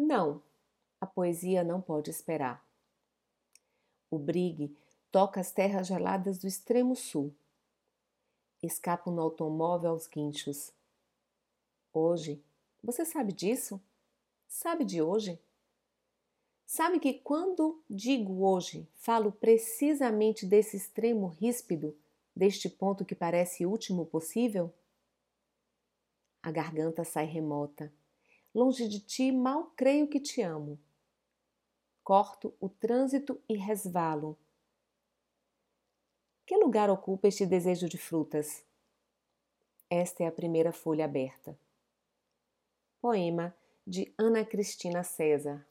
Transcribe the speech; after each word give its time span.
Não, 0.00 0.42
a 0.98 1.06
poesia 1.06 1.62
não 1.62 1.78
pode 1.78 2.08
esperar. 2.08 2.66
O 4.10 4.18
brigue 4.18 4.74
toca 5.12 5.40
as 5.40 5.52
terras 5.52 5.86
geladas 5.86 6.38
do 6.38 6.46
extremo 6.46 6.96
sul. 6.96 7.34
Escapo 8.62 9.10
no 9.10 9.20
automóvel 9.20 9.90
aos 9.90 10.06
guinchos. 10.06 10.72
Hoje, 11.92 12.42
você 12.82 13.04
sabe 13.04 13.30
disso? 13.30 13.78
Sabe 14.48 14.86
de 14.86 15.02
hoje? 15.02 15.38
Sabe 16.64 16.98
que 16.98 17.12
quando 17.12 17.84
digo 17.88 18.42
hoje, 18.42 18.88
falo 18.94 19.30
precisamente 19.30 20.46
desse 20.46 20.78
extremo 20.78 21.26
ríspido, 21.26 21.94
deste 22.34 22.70
ponto 22.70 23.04
que 23.04 23.14
parece 23.14 23.66
último 23.66 24.06
possível? 24.06 24.72
A 26.42 26.50
garganta 26.50 27.04
sai 27.04 27.26
remota. 27.26 27.92
Longe 28.54 28.88
de 28.88 29.00
ti, 29.00 29.30
mal 29.30 29.70
creio 29.76 30.08
que 30.08 30.18
te 30.18 30.42
amo. 30.42 30.78
Corto 32.02 32.54
o 32.60 32.68
trânsito 32.68 33.40
e 33.48 33.56
resvalo. 33.56 34.36
Que 36.44 36.56
lugar 36.56 36.90
ocupa 36.90 37.28
este 37.28 37.46
desejo 37.46 37.88
de 37.88 37.96
frutas? 37.96 38.64
Esta 39.88 40.24
é 40.24 40.26
a 40.26 40.32
primeira 40.32 40.72
folha 40.72 41.04
aberta. 41.04 41.56
Poema 43.00 43.54
de 43.86 44.12
Ana 44.18 44.44
Cristina 44.44 45.04
César. 45.04 45.64